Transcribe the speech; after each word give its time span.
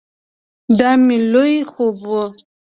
دا 0.77 0.91
مې 1.05 1.17
لوی 1.31 1.55
خوب 1.71 1.97
ؤ 2.21 2.23